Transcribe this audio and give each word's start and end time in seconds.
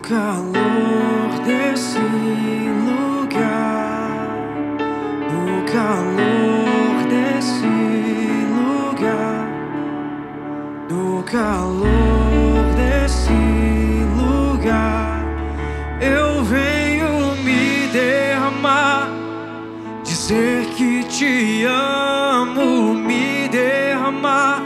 calor 0.00 1.40
desse 1.44 1.98
lugar, 2.88 4.28
no 5.30 5.64
calor 5.70 7.04
desse 7.08 7.66
lugar, 8.56 9.48
no 10.90 11.22
calor 11.22 12.64
desse 12.76 13.32
lugar, 14.16 15.22
eu 16.00 16.42
venho 16.44 17.36
me 17.44 17.86
derramar, 17.92 19.08
dizer 20.02 20.66
que 20.76 21.04
te 21.04 21.64
amo, 21.66 22.94
me 22.94 23.48
derramar, 23.48 24.62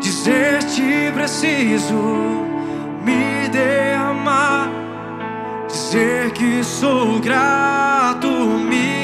dizer 0.00 0.62
te 0.64 1.10
preciso 1.12 2.42
me 3.04 3.31
dizer 5.92 6.30
que 6.30 6.64
sou 6.64 7.20
grato, 7.20 8.30
me 8.30 9.01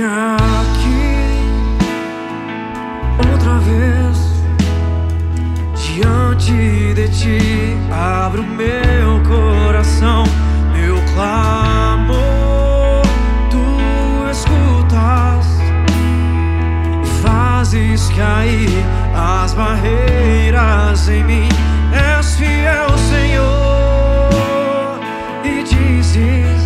Aqui 0.00 1.40
outra 3.32 3.58
vez 3.58 4.16
diante 5.74 6.94
de 6.94 7.08
ti. 7.08 7.76
Abro 7.90 8.44
meu 8.44 9.20
coração, 9.26 10.22
meu 10.72 10.94
clamor. 11.14 13.02
Tu 13.50 13.58
escutas 14.30 15.46
fazes 17.20 18.08
cair 18.10 18.84
as 19.16 19.52
barreiras 19.52 21.08
em 21.08 21.24
mim. 21.24 21.48
És 21.92 22.36
fiel, 22.36 22.96
Senhor, 22.98 24.30
e 25.42 25.64
dizes 25.64 26.62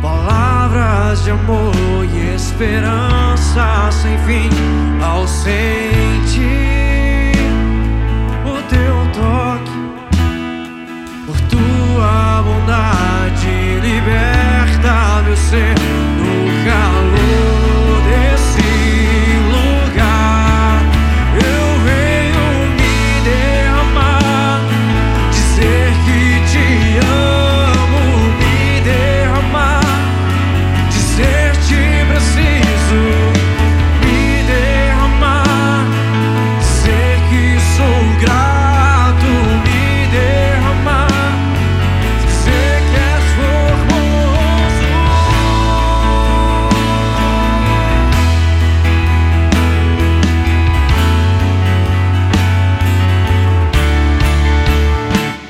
palavras 0.00 1.22
de 1.24 1.32
amor 1.32 1.65
esperança 2.56 3.90
sem 3.92 4.16
fim 4.20 4.48
ao 5.02 5.28
sentir 5.28 6.40
o 8.46 8.62
teu 8.70 8.96
toque 9.12 9.70
por 11.26 11.38
tua 11.50 12.42
bondade 12.42 13.78
liberta 13.82 15.22
meu 15.22 15.36
ser 15.36 16.05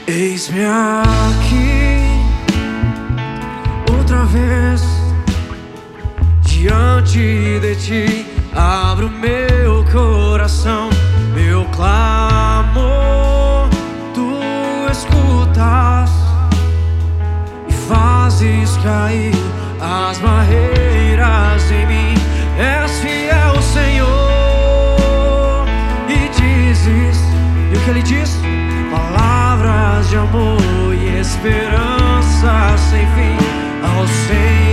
Eis-me 0.09 0.65
aqui 0.65 2.07
outra 3.93 4.25
vez 4.27 4.81
diante 6.43 7.59
de 7.59 7.75
ti. 7.75 8.27
Abro 8.55 9.11
meu 9.11 9.85
coração, 9.91 10.91
meu 11.35 11.65
clamor. 11.75 13.69
Tu 14.15 14.31
escutas 14.93 16.13
e 17.69 17.73
fazes 17.73 18.77
cair 18.85 19.35
as 19.81 20.19
barreiras 20.19 21.69
em 21.73 21.85
mim. 21.85 22.15
És 22.57 23.01
fiel, 23.01 23.61
Senhor, 23.61 24.07
e 26.09 26.29
dizes, 26.29 27.19
e 27.73 27.77
o 27.77 27.81
que 27.81 27.91
ele 27.91 28.03
diz? 28.03 28.39
Palavras 28.89 29.26
de 30.17 30.21
amor 30.21 30.95
e 30.95 31.21
esperança 31.21 32.77
sem 32.79 33.07
fim. 33.15 33.37
Ao 33.83 34.07
sentir 34.07 34.66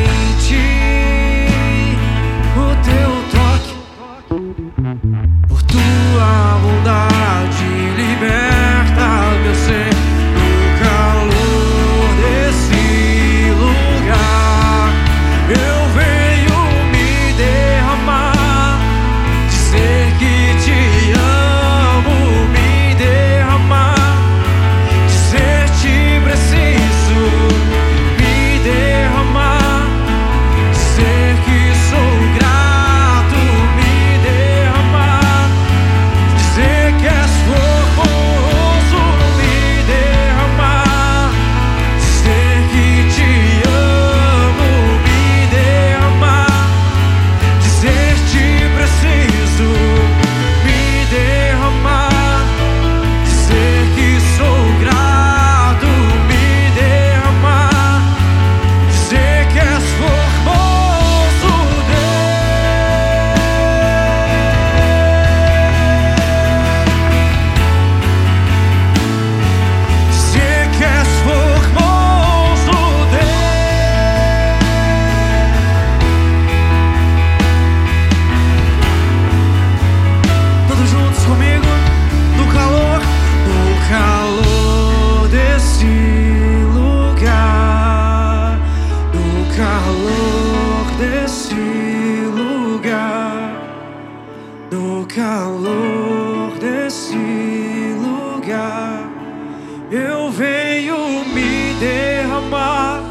eu 99.94 100.32
venho 100.32 100.98
me 101.26 101.74
derramar, 101.80 103.02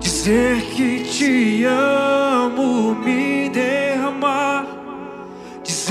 dizer 0.00 0.62
que 0.74 1.00
te 1.04 1.64
amo, 1.64 2.94
me 2.94 3.48
derramar 3.48 4.82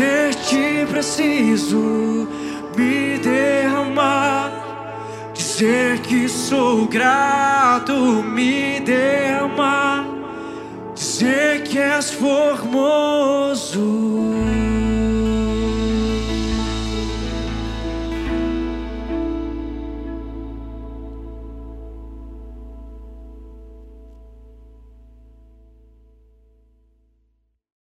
dizer 0.01 0.35
te 0.35 0.85
preciso 0.85 2.27
me 2.77 3.17
derramar, 3.19 4.51
dizer 5.33 5.99
que 5.99 6.29
sou 6.29 6.87
grato 6.87 7.93
me 8.23 8.79
derramar. 8.79 10.05
Dizer 10.95 11.63
que 11.63 11.79
és 11.79 12.11
formoso. 12.11 13.79